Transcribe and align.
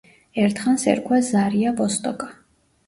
ერთხანს 0.43 0.87
ერქვა 0.95 1.21
ზარია 1.29 1.77
ვოსტოკა. 1.85 2.33